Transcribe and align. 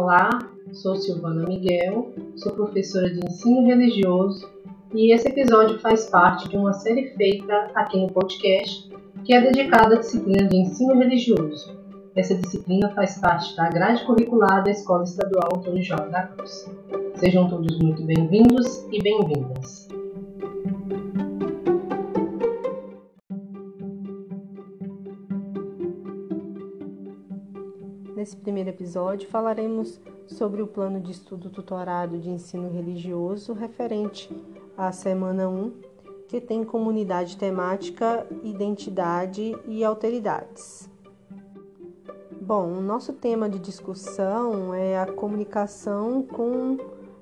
Olá, 0.00 0.38
sou 0.74 0.94
Silvana 0.94 1.44
Miguel, 1.44 2.14
sou 2.36 2.52
professora 2.52 3.10
de 3.10 3.18
ensino 3.18 3.66
religioso 3.66 4.48
e 4.94 5.12
esse 5.12 5.26
episódio 5.26 5.80
faz 5.80 6.08
parte 6.08 6.48
de 6.48 6.56
uma 6.56 6.72
série 6.72 7.08
feita 7.16 7.72
aqui 7.74 7.98
no 7.98 8.06
podcast 8.06 8.88
que 9.24 9.34
é 9.34 9.40
dedicada 9.40 9.96
à 9.96 9.98
disciplina 9.98 10.46
de 10.46 10.56
ensino 10.56 10.94
religioso. 10.94 11.76
Essa 12.14 12.36
disciplina 12.36 12.90
faz 12.90 13.18
parte 13.18 13.56
da 13.56 13.68
grade 13.70 14.04
curricular 14.04 14.62
da 14.62 14.70
Escola 14.70 15.02
Estadual 15.02 15.56
Antônio 15.56 15.82
Jorge 15.82 16.12
da 16.12 16.28
Cruz. 16.28 16.70
Sejam 17.16 17.48
todos 17.48 17.76
muito 17.80 18.00
bem-vindos 18.04 18.86
e 18.92 19.02
bem-vindas. 19.02 19.87
Nesse 28.28 28.36
primeiro 28.36 28.68
episódio, 28.68 29.26
falaremos 29.26 29.98
sobre 30.26 30.60
o 30.60 30.66
plano 30.66 31.00
de 31.00 31.12
estudo 31.12 31.48
tutorado 31.48 32.18
de 32.18 32.28
ensino 32.28 32.70
religioso 32.70 33.54
referente 33.54 34.30
à 34.76 34.92
semana 34.92 35.48
1, 35.48 35.72
que 36.28 36.38
tem 36.38 36.62
comunidade 36.62 37.38
temática, 37.38 38.26
identidade 38.42 39.56
e 39.66 39.82
alteridades. 39.82 40.90
Bom, 42.38 42.70
o 42.74 42.82
nosso 42.82 43.14
tema 43.14 43.48
de 43.48 43.58
discussão 43.58 44.74
é 44.74 44.98
a 44.98 45.06
comunicação 45.06 46.20
com 46.20 46.76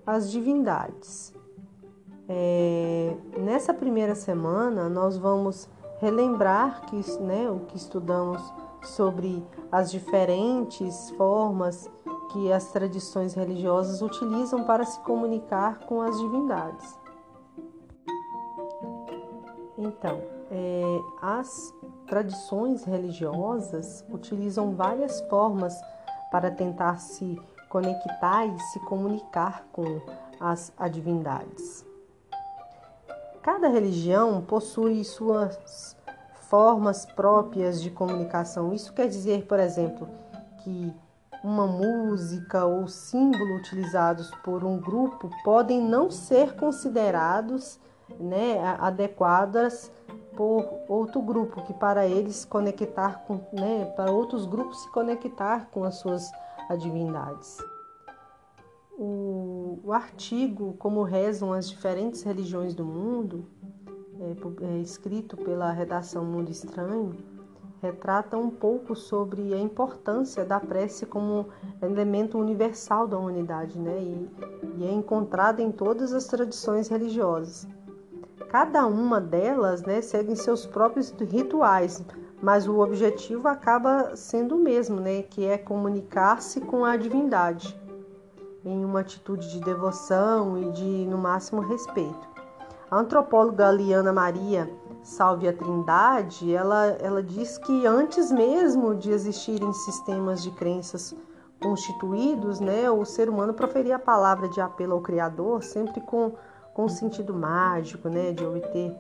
as 0.05 0.29
divindades. 0.29 1.33
É, 2.29 3.15
nessa 3.39 3.73
primeira 3.73 4.17
semana, 4.17 4.89
nós 4.89 5.17
vamos 5.17 5.69
relembrar 6.01 6.85
que, 6.87 6.97
né, 7.21 7.49
o 7.49 7.61
que 7.61 7.77
estudamos 7.77 8.43
sobre 8.89 9.47
as 9.71 9.91
diferentes 9.91 11.11
formas 11.11 11.91
que 12.33 12.53
as 12.53 12.71
tradições 12.73 13.35
religiosas 13.35 14.03
utilizam 14.03 14.65
para 14.65 14.85
se 14.85 14.99
comunicar 15.01 15.81
com 15.81 16.01
as 16.01 16.19
divindades. 16.19 16.99
Então, 19.79 20.23
é, 20.51 21.01
as 21.21 21.75
tradições 22.07 22.85
religiosas 22.85 24.05
utilizam 24.11 24.75
várias 24.75 25.21
formas 25.23 25.75
para 26.31 26.51
tentar 26.51 26.99
se 26.99 27.41
conectar 27.69 28.47
e 28.47 28.59
se 28.59 28.81
comunicar 28.81 29.67
com 29.73 30.01
as 30.41 30.73
divindades. 30.91 31.85
Cada 33.43 33.69
religião 33.69 34.43
possui 34.43 35.05
suas 35.05 35.97
formas 36.49 37.05
próprias 37.05 37.83
de 37.83 37.91
comunicação. 37.91 38.73
Isso 38.73 38.93
quer 38.93 39.09
dizer, 39.09 39.47
por 39.47 39.59
exemplo, 39.59 40.09
que 40.59 40.93
uma 41.43 41.67
música 41.67 42.65
ou 42.65 42.89
símbolo 42.89 43.57
utilizados 43.57 44.31
por 44.45 44.65
um 44.65 44.79
grupo 44.79 45.31
podem 45.45 45.81
não 45.81 46.11
ser 46.11 46.57
considerados 46.57 47.79
né, 48.19 48.59
adequadas 48.79 49.91
por 50.37 50.69
outro 50.89 51.23
grupo, 51.23 51.63
que 51.63 51.73
para 51.73 52.07
eles 52.07 52.45
conectar 52.45 53.25
com, 53.27 53.41
né, 53.53 53.87
para 53.97 54.11
outros 54.11 54.45
grupos 54.45 54.83
se 54.83 54.91
conectar 54.91 55.69
com 55.71 55.83
as 55.85 55.97
suas 55.97 56.31
divindades. 56.79 57.57
O, 58.99 59.79
o 59.85 59.93
artigo 59.93 60.75
Como 60.79 61.03
rezam 61.03 61.53
as 61.53 61.69
diferentes 61.69 62.23
religiões 62.23 62.75
do 62.75 62.85
mundo 62.85 63.47
é, 64.21 64.65
é, 64.65 64.79
escrito 64.79 65.37
pela 65.37 65.71
redação 65.71 66.25
Mundo 66.25 66.51
Estranho, 66.51 67.15
retrata 67.83 68.37
um 68.37 68.51
pouco 68.51 68.95
sobre 68.97 69.53
a 69.53 69.59
importância 69.59 70.45
da 70.45 70.59
prece 70.59 71.05
como 71.07 71.47
elemento 71.83 72.39
universal 72.39 73.07
da 73.07 73.19
humanidade, 73.19 73.79
né? 73.79 73.99
E, 74.01 74.31
e 74.79 74.85
é 74.85 74.93
encontrada 74.93 75.61
em 75.61 75.71
todas 75.71 76.13
as 76.13 76.27
tradições 76.27 76.89
religiosas. 76.89 77.67
Cada 78.49 78.87
uma 78.87 79.21
delas, 79.21 79.83
né, 79.83 80.01
segue 80.01 80.35
seus 80.37 80.65
próprios 80.65 81.11
rituais, 81.11 82.03
mas 82.41 82.67
o 82.67 82.79
objetivo 82.79 83.49
acaba 83.49 84.15
sendo 84.15 84.57
o 84.57 84.59
mesmo, 84.59 85.01
né, 85.01 85.23
que 85.23 85.45
é 85.45 85.59
comunicar-se 85.59 86.61
com 86.61 86.85
a 86.85 86.97
divindade 86.97 87.79
em 88.65 88.85
uma 88.85 89.01
atitude 89.01 89.49
de 89.53 89.61
devoção 89.61 90.59
e 90.61 90.73
de, 90.73 91.07
no 91.07 91.17
máximo, 91.17 91.61
respeito. 91.61 92.37
A 92.89 92.99
antropóloga 92.99 93.71
Liana 93.71 94.13
Maria 94.13 94.71
Salve 95.03 95.47
a 95.47 95.53
Trindade, 95.53 96.53
ela, 96.53 96.87
ela 97.01 97.23
diz 97.23 97.59
que 97.59 97.87
antes 97.87 98.33
mesmo 98.33 98.93
de 98.93 99.13
existirem 99.13 99.73
sistemas 99.73 100.43
de 100.43 100.51
crenças 100.51 101.15
constituídos, 101.61 102.59
né, 102.59 102.91
o 102.91 103.05
ser 103.05 103.29
humano 103.29 103.55
proferia 103.55 103.97
a 103.97 104.01
palavra 104.01 104.49
de 104.49 104.61
apelo 104.61 104.95
ao 104.95 105.01
Criador 105.01 105.63
sempre 105.63 106.01
com, 106.01 106.33
com 106.75 106.89
sentido 106.89 107.33
mágico, 107.33 108.09
né, 108.09 108.33
de 108.33 108.45
obter 108.45 108.97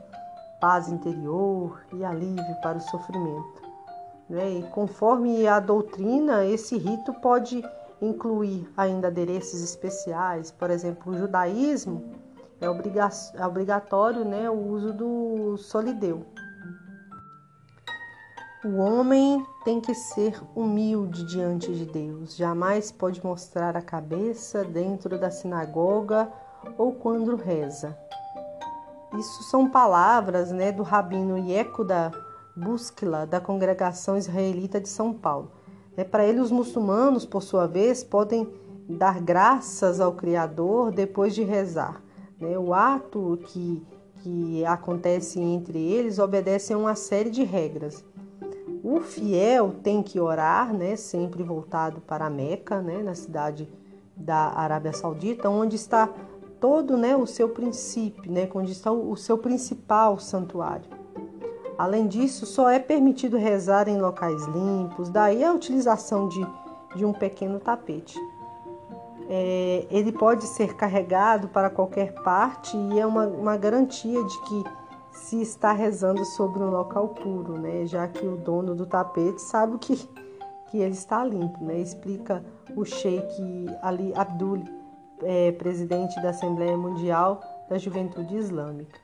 paz 0.61 0.89
interior 0.89 1.81
e 1.93 2.05
alívio 2.05 2.61
para 2.63 2.79
o 2.79 2.81
sofrimento. 2.81 3.63
Né? 4.29 4.51
E 4.51 4.63
conforme 4.71 5.47
a 5.47 5.59
doutrina, 5.59 6.45
esse 6.45 6.79
rito 6.79 7.13
pode 7.15 7.65
incluir 8.01 8.69
ainda 8.77 9.09
adereços 9.09 9.61
especiais, 9.61 10.53
por 10.53 10.71
exemplo, 10.71 11.13
o 11.13 11.19
judaísmo 11.19 12.26
é, 12.61 12.67
é 12.67 13.47
obrigatório 13.47 14.25
né, 14.25 14.49
o 14.49 14.69
uso 14.69 14.93
do 14.93 15.57
solideu. 15.59 16.25
O 18.65 18.79
homem 18.79 19.47
tem 19.65 19.81
que 19.81 19.95
ser 19.95 20.41
humilde 20.55 21.25
diante 21.25 21.73
de 21.73 21.85
Deus, 21.85 22.35
jamais 22.35 22.91
pode 22.91 23.25
mostrar 23.25 23.77
a 23.77 23.83
cabeça 23.83 24.65
dentro 24.65 25.19
da 25.19 25.31
sinagoga 25.31 26.29
ou 26.77 26.93
quando 26.93 27.37
reza. 27.37 27.97
Isso 29.17 29.45
são 29.45 29.71
palavras 29.71 30.51
né, 30.51 30.73
do 30.73 30.83
rabino 30.83 31.39
Yehuda 31.39 32.11
Buskila, 32.57 33.27
da 33.27 33.41
congregação 33.41 34.17
israelita 34.17 34.81
de 34.81 34.89
São 34.89 35.13
Paulo. 35.13 35.53
É, 35.97 36.03
Para 36.03 36.25
ele, 36.25 36.41
os 36.41 36.51
muçulmanos, 36.51 37.25
por 37.25 37.43
sua 37.43 37.67
vez, 37.67 38.03
podem 38.03 38.49
dar 38.89 39.21
graças 39.21 40.01
ao 40.01 40.13
Criador 40.13 40.91
depois 40.91 41.35
de 41.35 41.43
rezar. 41.43 42.03
Né? 42.41 42.59
O 42.59 42.75
ato 42.75 43.39
que, 43.47 43.83
que 44.23 44.65
acontece 44.65 45.41
entre 45.41 45.79
eles 45.79 46.19
obedece 46.19 46.73
a 46.73 46.79
uma 46.79 46.95
série 46.95 47.31
de 47.31 47.43
regras. 47.43 48.05
O 48.83 49.01
fiel 49.01 49.75
tem 49.83 50.03
que 50.03 50.21
orar, 50.21 50.73
né, 50.73 50.95
sempre 50.95 51.43
voltado 51.43 52.01
para 52.01 52.31
Meca, 52.31 52.81
né, 52.81 53.03
na 53.03 53.17
cidade 53.17 53.69
da 54.15 54.53
Arábia 54.57 54.93
Saudita, 54.93 55.51
onde 55.51 55.75
está 55.75 56.09
todo 56.61 56.97
né, 56.97 57.17
o 57.17 57.27
seu 57.27 57.49
princípio, 57.49 58.31
né, 58.31 58.49
onde 58.55 58.71
está 58.71 58.93
o 58.93 59.17
seu 59.17 59.37
principal 59.39 60.21
santuário. 60.21 60.89
Além 61.77 62.07
disso, 62.07 62.47
só 62.47 62.71
é 62.71 62.79
permitido 62.79 63.37
rezar 63.37 63.89
em 63.89 64.01
locais 64.01 64.47
limpos, 64.47 65.11
daí 65.11 65.43
a 65.43 65.53
utilização 65.53 66.29
de, 66.29 66.47
de 66.95 67.05
um 67.05 67.13
pequeno 67.13 67.59
tapete 67.59 68.17
é, 69.29 69.87
ele 69.91 70.13
pode 70.13 70.45
ser 70.45 70.75
carregado 70.75 71.49
para 71.49 71.69
qualquer 71.69 72.13
parte 72.23 72.77
e 72.77 73.01
é 73.01 73.07
uma, 73.07 73.27
uma 73.27 73.57
garantia 73.57 74.23
de 74.23 74.41
que 74.43 74.65
se 75.13 75.41
está 75.41 75.73
rezando 75.73 76.25
sobre 76.25 76.63
um 76.63 76.71
local 76.71 77.09
puro, 77.09 77.59
né? 77.59 77.87
já 77.87 78.07
que 78.07 78.25
o 78.25 78.37
dono 78.37 78.75
do 78.75 78.87
tapete 78.87 79.41
sabe 79.41 79.79
que, 79.79 79.97
que 80.71 80.79
ele 80.79 80.93
está 80.93 81.25
limpo. 81.25 81.65
Né? 81.65 81.79
Explica 81.79 82.45
o 82.77 82.85
Sheikh 82.85 83.67
Ali 83.83 84.13
Abdul, 84.15 84.63
é, 85.23 85.53
presidente 85.53 86.21
da 86.23 86.31
Assembleia 86.31 86.77
Mundial 86.77 87.41
da 87.69 87.79
Juventude 87.79 88.37
Islâmica. 88.37 89.01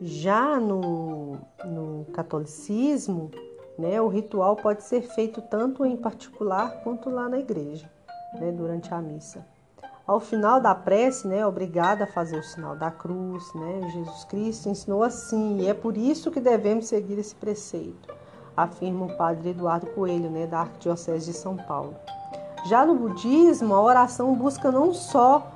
Já 0.00 0.60
no, 0.60 1.38
no 1.64 2.06
catolicismo, 2.12 3.30
né, 3.76 4.00
o 4.00 4.08
ritual 4.08 4.54
pode 4.56 4.84
ser 4.84 5.02
feito 5.02 5.42
tanto 5.42 5.84
em 5.84 5.96
particular 5.96 6.82
quanto 6.82 7.10
lá 7.10 7.28
na 7.28 7.38
igreja, 7.38 7.90
né, 8.34 8.52
durante 8.52 8.94
a 8.94 9.02
missa. 9.02 9.44
Ao 10.08 10.18
final 10.18 10.58
da 10.58 10.74
prece, 10.74 11.28
né, 11.28 11.46
obrigada 11.46 12.04
a 12.04 12.06
fazer 12.06 12.38
o 12.38 12.42
sinal 12.42 12.74
da 12.74 12.90
cruz, 12.90 13.44
né? 13.52 13.90
Jesus 13.92 14.24
Cristo 14.24 14.70
ensinou 14.70 15.02
assim, 15.02 15.58
e 15.58 15.68
é 15.68 15.74
por 15.74 15.98
isso 15.98 16.30
que 16.30 16.40
devemos 16.40 16.86
seguir 16.86 17.18
esse 17.18 17.34
preceito, 17.34 18.08
afirma 18.56 19.04
o 19.04 19.16
padre 19.18 19.50
Eduardo 19.50 19.86
Coelho, 19.88 20.30
né, 20.30 20.46
da 20.46 20.60
Arquidiocese 20.60 21.26
de 21.30 21.36
São 21.36 21.58
Paulo. 21.58 21.94
Já 22.64 22.86
no 22.86 22.94
budismo, 22.94 23.74
a 23.74 23.82
oração 23.82 24.34
busca 24.34 24.72
não 24.72 24.94
só 24.94 25.46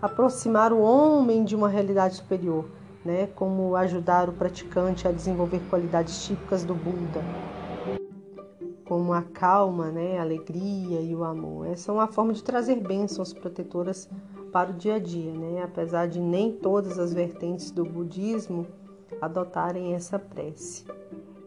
aproximar 0.00 0.72
o 0.72 0.80
homem 0.80 1.42
de 1.42 1.56
uma 1.56 1.68
realidade 1.68 2.14
superior, 2.14 2.64
né, 3.04 3.28
como 3.34 3.74
ajudar 3.74 4.28
o 4.28 4.32
praticante 4.32 5.08
a 5.08 5.10
desenvolver 5.10 5.60
qualidades 5.68 6.24
típicas 6.24 6.62
do 6.62 6.76
Buda, 6.76 7.24
como 8.86 9.12
a 9.12 9.22
calma, 9.22 9.90
né, 9.90 10.18
a 10.18 10.22
alegria 10.22 11.00
e 11.00 11.14
o 11.14 11.24
amor. 11.24 11.66
Essa 11.66 11.90
é 11.90 11.94
uma 11.94 12.06
forma 12.06 12.32
de 12.32 12.42
trazer 12.42 12.76
bênçãos 12.76 13.32
protetoras 13.32 14.08
para 14.52 14.70
o 14.70 14.74
dia 14.74 14.94
a 14.94 14.98
dia, 14.98 15.32
né? 15.32 15.62
apesar 15.62 16.06
de 16.06 16.20
nem 16.20 16.52
todas 16.52 16.98
as 16.98 17.12
vertentes 17.12 17.70
do 17.70 17.84
budismo 17.84 18.66
adotarem 19.20 19.94
essa 19.94 20.18
prece. 20.18 20.84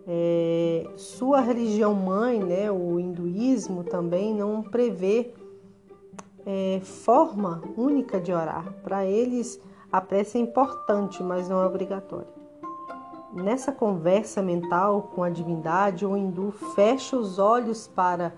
É, 0.05 0.89
sua 0.95 1.39
religião 1.39 1.93
mãe, 1.93 2.43
né, 2.43 2.71
o 2.71 2.99
hinduísmo, 2.99 3.83
também 3.83 4.33
não 4.33 4.61
prevê 4.61 5.33
é, 6.45 6.81
forma 6.83 7.61
única 7.77 8.19
de 8.19 8.33
orar. 8.33 8.73
Para 8.83 9.05
eles, 9.05 9.61
a 9.91 10.01
prece 10.01 10.37
é 10.37 10.41
importante, 10.41 11.23
mas 11.23 11.47
não 11.47 11.61
é 11.61 11.65
obrigatória. 11.65 12.38
Nessa 13.31 13.71
conversa 13.71 14.41
mental 14.41 15.11
com 15.13 15.21
a 15.21 15.29
divindade, 15.29 16.05
o 16.05 16.17
hindu 16.17 16.51
fecha 16.75 17.15
os 17.15 17.37
olhos 17.37 17.87
para 17.87 18.33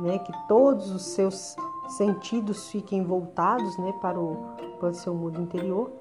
né, 0.00 0.18
que 0.18 0.32
todos 0.48 0.90
os 0.90 1.02
seus 1.02 1.54
sentidos 1.88 2.70
fiquem 2.70 3.04
voltados 3.04 3.76
né, 3.76 3.92
para, 4.00 4.18
o, 4.18 4.36
para 4.78 4.88
o 4.88 4.94
seu 4.94 5.14
mundo 5.14 5.40
interior 5.40 5.92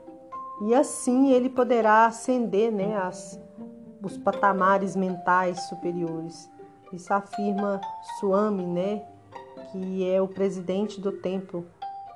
e 0.61 0.73
assim 0.73 1.31
ele 1.31 1.49
poderá 1.49 2.05
ascender 2.05 2.71
né, 2.71 2.95
as, 2.97 3.39
os 4.01 4.17
patamares 4.17 4.95
mentais 4.95 5.63
superiores. 5.63 6.49
Isso 6.93 7.13
afirma 7.13 7.81
Swami, 8.19 8.65
né, 8.65 9.03
que 9.71 10.09
é 10.09 10.21
o 10.21 10.27
presidente 10.27 11.01
do 11.01 11.11
templo 11.11 11.65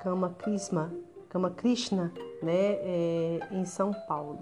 Kama 0.02 0.30
Krishna, 0.38 0.94
Kama 1.28 1.50
Krishna 1.50 2.14
né, 2.42 2.54
é, 2.54 3.40
em 3.52 3.66
São 3.66 3.92
Paulo. 4.08 4.40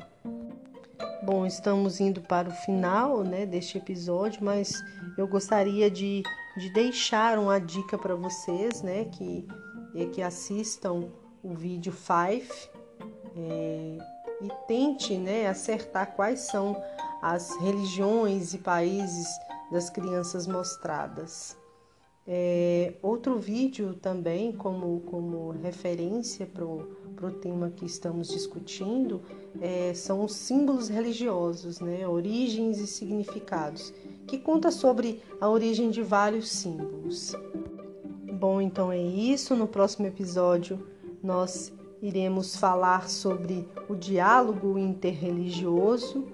Bom, 1.25 1.44
estamos 1.44 2.00
indo 2.00 2.22
para 2.22 2.50
o 2.50 2.51
final 2.51 3.24
né, 3.24 3.48
deste 3.48 3.80
episódio, 3.80 4.45
mas 4.45 4.83
eu 5.18 5.27
gostaria 5.27 5.89
de, 5.89 6.22
de 6.56 6.69
deixar 6.72 7.39
uma 7.39 7.60
dica 7.60 7.98
para 7.98 8.13
vocês 8.13 8.83
né, 8.83 9.06
que, 9.06 9.48
que 10.13 10.22
assistam 10.22 11.10
o 11.42 11.56
vídeo 11.56 11.92
5 11.92 12.69
é, 13.36 13.98
e 14.39 14.50
tente 14.68 15.18
né, 15.18 15.48
acertar 15.48 16.16
quais 16.16 16.42
são 16.42 16.80
as 17.24 17.60
religiões 17.60 18.54
e 18.54 18.60
países 18.60 19.27
das 19.72 19.89
crianças 19.89 20.45
mostradas. 20.45 21.57
É, 22.27 22.94
outro 23.04 23.38
vídeo 23.38 23.94
também, 24.01 24.51
como, 24.51 25.01
como 25.01 25.51
referência 25.51 26.48
para 26.48 26.66
o 26.66 27.31
tema 27.39 27.69
que 27.69 27.86
estamos 27.86 28.30
discutindo, 28.30 29.22
é, 29.62 29.94
são 29.94 30.24
os 30.24 30.33
símbolos 30.33 30.89
religiosos, 30.89 31.80
né, 31.80 32.07
origens 32.07 32.80
e 32.80 32.88
significados, 32.88 33.94
que 34.25 34.39
conta 34.39 34.72
sobre 34.72 35.22
a 35.39 35.48
origem 35.48 35.92
de 35.92 36.01
vários 36.01 36.50
símbolos. 36.50 37.36
Bom, 38.39 38.60
então 38.60 38.92
é 38.92 39.01
isso. 39.01 39.56
No 39.56 39.68
próximo 39.68 40.07
episódio, 40.07 40.80
nós 41.22 41.72
iremos 42.01 42.56
falar 42.56 43.07
sobre 43.07 43.68
o 43.88 43.95
diálogo 43.95 44.77
interreligioso. 44.80 46.25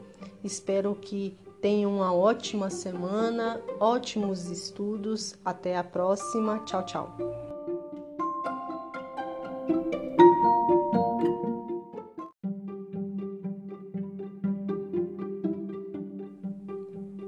Espero 0.43 0.95
que 0.95 1.37
tenham 1.61 1.95
uma 1.95 2.13
ótima 2.13 2.69
semana, 2.69 3.61
ótimos 3.79 4.49
estudos. 4.49 5.35
Até 5.45 5.77
a 5.77 5.83
próxima. 5.83 6.59
Tchau, 6.65 6.83
tchau. 6.85 7.17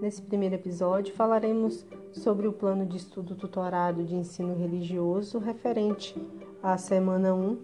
Nesse 0.02 0.22
primeiro 0.22 0.56
episódio, 0.56 1.14
falaremos 1.14 1.86
sobre 2.12 2.48
o 2.48 2.52
plano 2.52 2.86
de 2.86 2.98
estudo 2.98 3.36
tutorado 3.36 4.04
de 4.04 4.16
ensino 4.16 4.56
religioso 4.56 5.40
referente 5.40 6.16
à 6.62 6.78
semana 6.78 7.34
1 7.34 7.58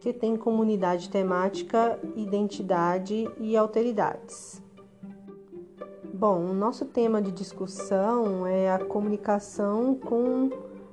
que 0.00 0.12
tem 0.12 0.34
comunidade 0.34 1.10
temática, 1.10 1.98
identidade 2.16 3.28
e 3.38 3.54
alteridades. 3.54 4.62
Bom, 6.20 6.50
o 6.50 6.52
nosso 6.52 6.84
tema 6.84 7.22
de 7.22 7.32
discussão 7.32 8.46
é 8.46 8.70
a 8.70 8.78
comunicação 8.78 9.94
com 9.94 10.50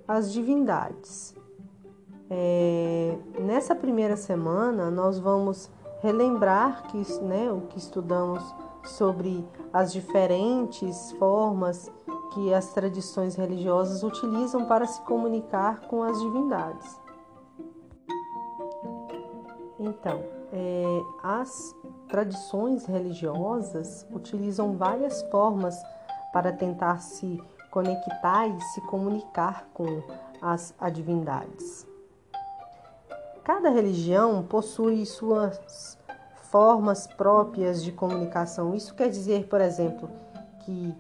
as 0.08 0.32
divindades. 0.32 1.36
É, 2.30 3.18
nessa 3.38 3.76
primeira 3.76 4.16
semana, 4.16 4.90
nós 4.90 5.20
vamos 5.20 5.70
relembrar 6.00 6.84
que, 6.84 7.00
né, 7.24 7.52
o 7.52 7.60
que 7.68 7.78
estudamos 7.78 8.42
sobre 8.86 9.46
as 9.74 9.92
diferentes 9.92 11.12
formas 11.20 11.92
que 12.34 12.54
as 12.54 12.72
tradições 12.72 13.36
religiosas 13.36 14.04
utilizam 14.04 14.64
para 14.64 14.88
se 14.88 15.02
comunicar 15.02 15.82
com 15.90 16.04
as 16.04 16.22
divindades. 16.22 17.02
Então, 19.78 20.37
é, 20.52 21.02
as 21.24 21.76
tradições 22.08 22.86
religiosas 22.86 24.08
utilizam 24.12 24.78
várias 24.78 25.22
formas 25.24 25.76
para 26.32 26.52
tentar 26.52 27.00
se 27.00 27.42
conectar 27.72 28.48
e 28.48 28.60
se 28.62 28.82
comunicar 28.82 29.68
com 29.74 30.04
as 30.42 30.74
divindades. 30.94 31.86
Cada 33.44 33.70
religião 33.70 34.44
possui 34.44 35.06
suas 35.06 35.98
formas 36.52 37.08
próprias 37.08 37.84
de 37.84 37.92
comunicação. 37.92 38.74
Isso 38.76 38.94
quer 38.94 39.10
dizer, 39.10 39.48
por 39.48 39.62
exemplo, 39.62 40.10
que 40.66 40.96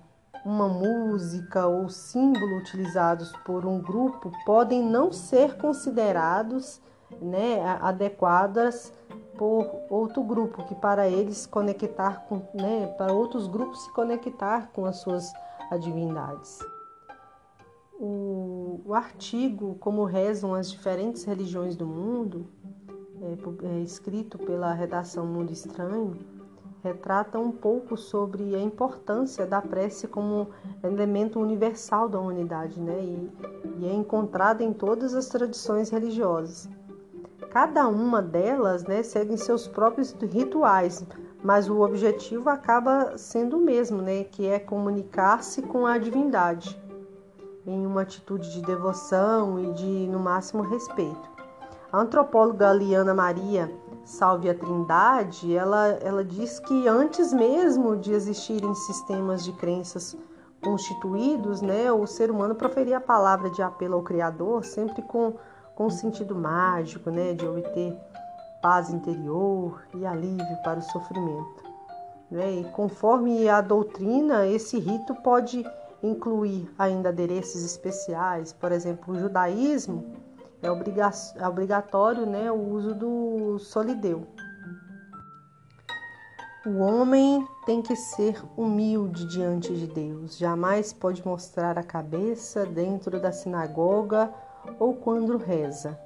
uma 0.45 0.67
música 0.67 1.67
ou 1.67 1.89
símbolo 1.89 2.57
utilizados 2.59 3.33
por 3.45 3.65
um 3.65 3.81
grupo 3.81 4.31
podem 4.45 4.81
não 4.81 5.11
ser 5.11 5.57
considerados 5.57 6.81
né, 7.21 7.61
adequadas 7.81 8.93
por 9.37 9.81
outro 9.89 10.23
grupo, 10.23 10.65
que 10.65 10.75
para 10.75 11.07
eles 11.07 11.45
conectar 11.45 12.25
com, 12.27 12.41
né, 12.53 12.87
para 12.97 13.13
outros 13.13 13.47
grupos 13.47 13.83
se 13.83 13.93
conectar 13.93 14.71
com 14.73 14.85
as 14.85 14.97
suas 14.97 15.31
divindades. 15.79 16.59
O, 17.99 18.81
o 18.85 18.93
artigo 18.93 19.75
Como 19.79 20.03
rezam 20.03 20.53
as 20.53 20.69
diferentes 20.69 21.23
religiões 21.23 21.75
do 21.75 21.85
mundo, 21.85 22.45
é, 23.21 23.67
é, 23.67 23.79
escrito 23.81 24.37
pela 24.37 24.71
redação 24.73 25.25
Mundo 25.25 25.51
Estranho, 25.51 26.15
retrata 26.83 27.39
um 27.39 27.51
pouco 27.51 27.97
sobre 27.97 28.55
a 28.55 28.61
importância 28.61 29.45
da 29.45 29.61
prece 29.61 30.07
como 30.07 30.49
elemento 30.83 31.39
universal 31.39 32.07
da 32.07 32.19
humanidade, 32.19 32.79
né? 32.79 32.99
E, 33.01 33.31
e 33.79 33.87
é 33.87 33.93
encontrada 33.93 34.63
em 34.63 34.71
todas 34.71 35.15
as 35.15 35.27
tradições 35.27 35.89
religiosas. 35.89 36.69
Cada 37.57 37.87
uma 37.87 38.21
delas 38.21 38.83
né, 38.83 39.01
segue 39.01 39.35
seus 39.35 39.67
próprios 39.67 40.15
rituais, 40.31 41.03
mas 41.43 41.67
o 41.67 41.81
objetivo 41.81 42.51
acaba 42.51 43.17
sendo 43.17 43.57
o 43.57 43.59
mesmo, 43.59 43.99
né, 43.99 44.25
que 44.25 44.45
é 44.45 44.59
comunicar-se 44.59 45.63
com 45.63 45.87
a 45.87 45.97
divindade 45.97 46.79
em 47.65 47.83
uma 47.83 48.03
atitude 48.03 48.53
de 48.53 48.61
devoção 48.61 49.59
e 49.59 49.73
de, 49.73 50.07
no 50.07 50.19
máximo, 50.19 50.61
respeito. 50.61 51.31
A 51.91 51.99
antropóloga 51.99 52.71
Liana 52.71 53.15
Maria 53.15 53.71
Salve 54.05 54.51
a 54.51 54.53
Trindade, 54.53 55.55
ela, 55.55 55.87
ela 56.03 56.23
diz 56.23 56.59
que 56.59 56.87
antes 56.87 57.33
mesmo 57.33 57.97
de 57.97 58.13
existirem 58.13 58.75
sistemas 58.75 59.43
de 59.43 59.51
crenças 59.53 60.15
constituídos, 60.63 61.63
né, 61.63 61.91
o 61.91 62.05
ser 62.05 62.29
humano 62.29 62.53
proferia 62.53 62.97
a 62.97 63.01
palavra 63.01 63.49
de 63.49 63.63
apelo 63.63 63.95
ao 63.95 64.03
Criador 64.03 64.63
sempre 64.63 65.01
com 65.01 65.33
com 65.77 65.85
o 65.85 65.91
sentido 65.91 66.33
mágico 66.33 67.11
né, 67.11 67.33
de 67.33 67.45
obter 67.45 67.95
paz 68.63 68.89
interior 68.89 69.83
e 69.93 70.07
alívio 70.07 70.57
para 70.63 70.79
o 70.79 70.81
sofrimento. 70.81 71.63
Né? 72.31 72.51
E 72.51 72.63
conforme 72.71 73.47
a 73.47 73.61
doutrina, 73.61 74.47
esse 74.47 74.79
rito 74.79 75.13
pode 75.21 75.63
incluir 76.01 76.67
ainda 76.79 77.09
adereços 77.09 77.63
especiais, 77.63 78.51
por 78.51 78.71
exemplo, 78.71 79.13
o 79.13 79.19
judaísmo 79.19 80.15
é, 80.63 80.67
é 80.67 81.47
obrigatório 81.47 82.25
né, 82.25 82.51
o 82.51 82.69
uso 82.71 82.95
do 82.95 83.59
solideu. 83.59 84.25
O 86.65 86.79
homem 86.79 87.47
tem 87.67 87.83
que 87.83 87.95
ser 87.95 88.43
humilde 88.57 89.27
diante 89.27 89.73
de 89.75 89.85
Deus, 89.85 90.37
jamais 90.37 90.91
pode 90.91 91.25
mostrar 91.25 91.77
a 91.77 91.83
cabeça 91.83 92.65
dentro 92.65 93.21
da 93.21 93.31
sinagoga 93.31 94.33
ou 94.79 94.93
quando 94.93 95.37
reza. 95.37 95.97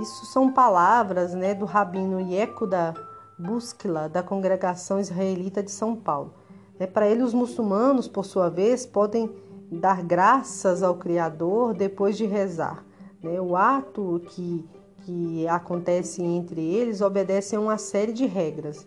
Isso 0.00 0.26
são 0.26 0.52
palavras 0.52 1.34
né, 1.34 1.54
do 1.54 1.64
rabino 1.64 2.20
Yehuda 2.20 2.94
Buskila, 3.38 4.08
da 4.08 4.22
congregação 4.22 5.00
israelita 5.00 5.62
de 5.62 5.70
São 5.70 5.96
Paulo. 5.96 6.34
É, 6.78 6.86
Para 6.86 7.08
ele, 7.08 7.22
os 7.22 7.34
muçulmanos, 7.34 8.06
por 8.06 8.24
sua 8.24 8.48
vez, 8.48 8.86
podem 8.86 9.30
dar 9.70 10.02
graças 10.02 10.82
ao 10.82 10.94
Criador 10.94 11.74
depois 11.74 12.16
de 12.16 12.26
rezar. 12.26 12.84
Né? 13.22 13.40
O 13.40 13.56
ato 13.56 14.22
que, 14.26 14.64
que 15.04 15.46
acontece 15.48 16.22
entre 16.22 16.60
eles 16.60 17.00
obedece 17.00 17.56
a 17.56 17.60
uma 17.60 17.78
série 17.78 18.12
de 18.12 18.26
regras. 18.26 18.86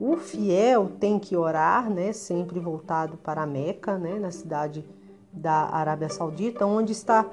O 0.00 0.16
fiel 0.16 0.90
tem 0.98 1.18
que 1.18 1.36
orar, 1.36 1.88
né, 1.88 2.12
sempre 2.12 2.58
voltado 2.58 3.16
para 3.16 3.46
Meca, 3.46 3.96
né, 3.96 4.18
na 4.18 4.32
cidade 4.32 4.84
da 5.32 5.68
Arábia 5.72 6.08
Saudita, 6.08 6.66
onde 6.66 6.90
está 6.90 7.24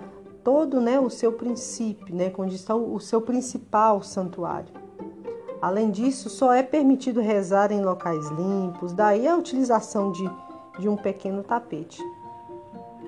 todo 0.50 0.82
né, 0.82 1.00
o 1.00 1.12
seu 1.12 1.32
princípio, 1.32 2.16
né, 2.16 2.34
onde 2.36 2.56
está 2.56 2.74
o 2.74 3.00
seu 3.00 3.22
principal 3.22 4.02
santuário. 4.02 4.74
Além 5.62 5.92
disso, 5.92 6.28
só 6.28 6.52
é 6.52 6.64
permitido 6.64 7.22
rezar 7.22 7.72
em 7.72 7.84
locais 7.84 8.28
limpos, 8.30 8.92
daí 8.92 9.28
a 9.28 9.36
utilização 9.36 10.12
de, 10.12 10.28
de 10.80 10.90
um 10.90 10.96
pequeno 10.96 11.44
tapete. 11.44 12.02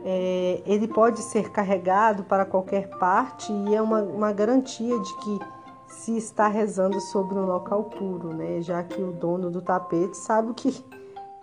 é, 0.06 0.62
ele 0.68 0.88
pode 0.88 1.20
ser 1.24 1.50
carregado 1.50 2.24
para 2.26 2.46
qualquer 2.46 2.88
parte 3.00 3.52
e 3.52 3.74
é 3.74 3.82
uma, 3.82 4.04
uma 4.04 4.32
garantia 4.32 5.00
de 5.00 5.18
que 5.18 5.40
se 5.88 6.16
está 6.16 6.48
rezando 6.48 7.02
sobre 7.02 7.40
um 7.40 7.46
local 7.48 7.86
puro, 7.86 8.36
né? 8.36 8.62
já 8.62 8.84
que 8.84 9.02
o 9.02 9.12
dono 9.12 9.50
do 9.50 9.64
tapete 9.64 10.16
sabe 10.16 10.54
que, 10.54 10.72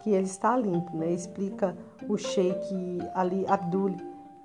que 0.05 0.11
ele 0.11 0.27
está 0.27 0.57
limpo. 0.57 0.97
Né? 0.97 1.11
Explica 1.11 1.77
o 2.09 2.17
Sheikh 2.17 3.01
Ali 3.17 3.45
Abdul, 3.49 3.97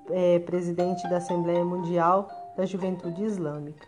é, 0.09 0.39
presidente 0.39 1.07
da 1.09 1.17
Assembleia 1.17 1.63
Mundial 1.63 2.29
da 2.55 2.65
Juventude 2.65 3.23
Islâmica. 3.23 3.87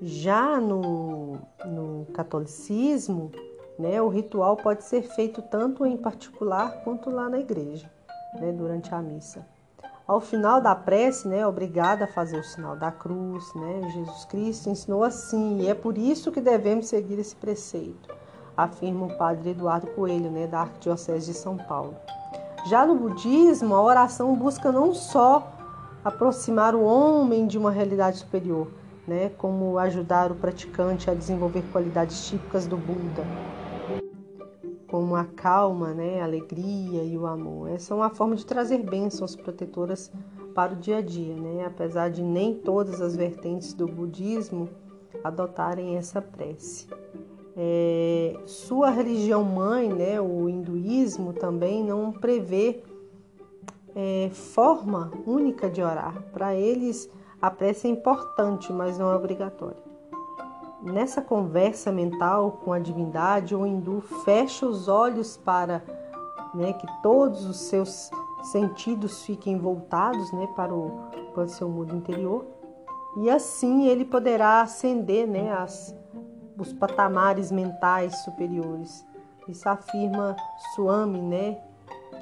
Já 0.00 0.60
no, 0.60 1.38
no 1.64 2.06
catolicismo, 2.12 3.32
né, 3.78 4.00
o 4.00 4.08
ritual 4.08 4.56
pode 4.56 4.84
ser 4.84 5.02
feito 5.02 5.42
tanto 5.42 5.84
em 5.84 5.96
particular 5.96 6.82
quanto 6.84 7.10
lá 7.10 7.28
na 7.28 7.38
igreja, 7.38 7.90
né, 8.40 8.52
durante 8.52 8.94
a 8.94 9.00
missa. 9.00 9.46
Ao 10.06 10.20
final 10.20 10.60
da 10.60 10.74
prece, 10.74 11.28
né, 11.28 11.46
obrigada 11.46 12.04
a 12.04 12.08
fazer 12.08 12.38
o 12.38 12.44
sinal 12.44 12.74
da 12.74 12.90
cruz, 12.90 13.44
né? 13.54 13.90
Jesus 13.92 14.24
Cristo 14.24 14.70
ensinou 14.70 15.04
assim, 15.04 15.60
e 15.60 15.68
é 15.68 15.74
por 15.74 15.98
isso 15.98 16.32
que 16.32 16.40
devemos 16.40 16.86
seguir 16.86 17.18
esse 17.18 17.36
preceito, 17.36 18.08
afirma 18.56 19.04
o 19.04 19.18
padre 19.18 19.50
Eduardo 19.50 19.88
Coelho, 19.88 20.30
né, 20.30 20.46
da 20.46 20.60
Arquidiocese 20.60 21.26
de 21.26 21.34
São 21.36 21.58
Paulo. 21.58 21.94
Já 22.66 22.86
no 22.86 22.94
budismo, 22.94 23.74
a 23.74 23.82
oração 23.82 24.34
busca 24.34 24.70
não 24.70 24.92
só 24.92 25.52
aproximar 26.04 26.74
o 26.74 26.82
homem 26.82 27.46
de 27.46 27.58
uma 27.58 27.70
realidade 27.70 28.18
superior, 28.18 28.68
né, 29.06 29.30
como 29.38 29.78
ajudar 29.78 30.30
o 30.30 30.34
praticante 30.34 31.10
a 31.10 31.14
desenvolver 31.14 31.62
qualidades 31.72 32.28
típicas 32.28 32.66
do 32.66 32.76
Buda, 32.76 33.24
como 34.86 35.16
a 35.16 35.24
calma, 35.24 35.92
né, 35.92 36.20
a 36.20 36.24
alegria 36.24 37.02
e 37.04 37.16
o 37.16 37.26
amor. 37.26 37.70
Essa 37.70 37.94
é 37.94 37.96
uma 37.96 38.10
forma 38.10 38.36
de 38.36 38.44
trazer 38.44 38.78
bênçãos 38.82 39.34
protetoras 39.34 40.10
para 40.54 40.72
o 40.72 40.76
dia 40.76 40.96
a 40.98 41.00
dia, 41.00 41.36
né? 41.36 41.64
apesar 41.64 42.10
de 42.10 42.20
nem 42.20 42.52
todas 42.52 43.00
as 43.00 43.14
vertentes 43.14 43.72
do 43.72 43.86
budismo 43.86 44.68
adotarem 45.22 45.96
essa 45.96 46.20
prece. 46.20 46.88
É, 47.60 48.38
sua 48.46 48.88
religião 48.88 49.42
mãe, 49.42 49.92
né, 49.92 50.20
o 50.20 50.48
hinduísmo, 50.48 51.32
também 51.32 51.82
não 51.82 52.12
prevê 52.12 52.84
é, 53.96 54.30
forma 54.32 55.10
única 55.26 55.68
de 55.68 55.82
orar. 55.82 56.22
Para 56.32 56.54
eles, 56.54 57.10
a 57.42 57.50
prece 57.50 57.88
é 57.88 57.90
importante, 57.90 58.72
mas 58.72 58.96
não 58.96 59.10
é 59.10 59.16
obrigatória. 59.16 59.82
Nessa 60.84 61.20
conversa 61.20 61.90
mental 61.90 62.60
com 62.64 62.72
a 62.72 62.78
divindade, 62.78 63.56
o 63.56 63.66
hindu 63.66 64.00
fecha 64.24 64.64
os 64.64 64.86
olhos 64.86 65.36
para 65.36 65.82
né, 66.54 66.72
que 66.72 66.86
todos 67.02 67.44
os 67.44 67.58
seus 67.62 68.08
sentidos 68.44 69.24
fiquem 69.24 69.58
voltados 69.58 70.30
né, 70.30 70.46
para, 70.54 70.72
o, 70.72 70.92
para 71.34 71.42
o 71.42 71.48
seu 71.48 71.68
mundo 71.68 71.96
interior 71.96 72.46
e 73.16 73.28
assim 73.28 73.88
ele 73.88 74.04
poderá 74.04 74.60
ascender 74.60 75.26
né, 75.26 75.52
as, 75.52 75.94
os 76.58 76.72
patamares 76.72 77.52
mentais 77.52 78.18
superiores. 78.24 79.06
Isso 79.48 79.68
afirma 79.68 80.36
Swami, 80.74 81.20
né, 81.20 81.58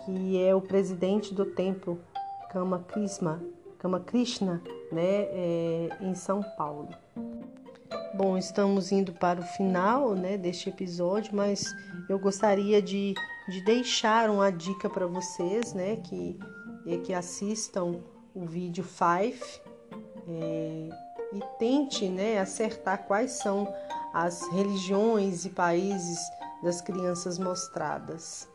que 0.04 0.40
é 0.42 0.54
o 0.54 0.60
presidente 0.60 1.34
do 1.34 1.44
templo 1.44 1.98
Kama 2.50 2.78
Krishna, 2.80 3.42
Kama 3.78 4.00
Krishna 4.00 4.62
né, 4.92 5.22
é, 5.30 5.88
em 6.00 6.14
São 6.14 6.42
Paulo. 6.56 6.88
Bom, 8.14 8.38
estamos 8.38 8.92
indo 8.92 9.12
para 9.12 9.40
o 9.40 9.42
final 9.42 10.14
né, 10.14 10.38
deste 10.38 10.68
episódio, 10.68 11.34
mas 11.34 11.74
eu 12.08 12.18
gostaria 12.18 12.80
de, 12.80 13.14
de 13.48 13.60
deixar 13.64 14.30
uma 14.30 14.50
dica 14.50 14.88
para 14.88 15.06
vocês 15.06 15.74
né, 15.74 15.96
que, 15.96 16.38
é 16.86 16.96
que 16.98 17.12
assistam 17.12 18.00
o 18.34 18.46
vídeo 18.46 18.84
5 18.84 19.60
é, 20.28 20.88
e 21.32 21.40
tente 21.58 22.08
né, 22.08 22.38
acertar 22.38 23.04
quais 23.06 23.32
são 23.32 23.68
as 24.16 24.48
religiões 24.48 25.44
e 25.44 25.50
países 25.50 26.18
das 26.62 26.80
crianças 26.80 27.38
mostradas. 27.38 28.48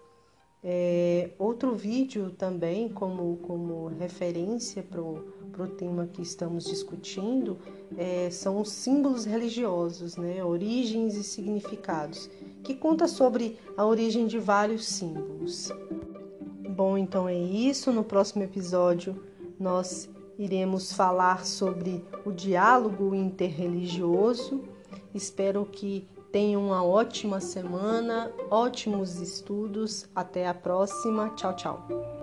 É, 0.63 1.29
outro 1.37 1.75
vídeo 1.75 2.31
também, 2.31 2.89
como, 2.89 3.37
como 3.43 3.85
referência 3.89 4.81
para 4.81 4.99
o 4.99 5.67
tema 5.77 6.07
que 6.07 6.23
estamos 6.23 6.65
discutindo, 6.65 7.59
é, 7.95 8.27
são 8.31 8.59
os 8.59 8.71
símbolos 8.71 9.23
religiosos, 9.25 10.17
né? 10.17 10.43
origens 10.43 11.13
e 11.13 11.23
significados, 11.23 12.27
que 12.63 12.73
conta 12.73 13.07
sobre 13.07 13.59
a 13.77 13.85
origem 13.85 14.25
de 14.25 14.39
vários 14.39 14.87
símbolos. 14.87 15.71
Bom, 16.75 16.97
então 16.97 17.29
é 17.29 17.37
isso. 17.37 17.91
No 17.91 18.03
próximo 18.03 18.41
episódio, 18.41 19.15
nós 19.59 20.09
iremos 20.39 20.91
falar 20.91 21.45
sobre 21.45 22.03
o 22.25 22.31
diálogo 22.31 23.13
interreligioso. 23.13 24.70
Espero 25.13 25.65
que 25.65 26.07
Tenham 26.31 26.67
uma 26.67 26.81
ótima 26.81 27.41
semana, 27.41 28.31
ótimos 28.49 29.19
estudos. 29.19 30.07
Até 30.15 30.47
a 30.47 30.53
próxima. 30.53 31.29
Tchau, 31.35 31.53
tchau. 31.55 32.20